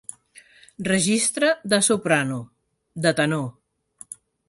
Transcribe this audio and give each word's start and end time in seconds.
Registre 0.87 1.51
de 1.75 1.81
'soprano', 1.83 2.43
de 3.07 3.15
tenor. 3.23 3.49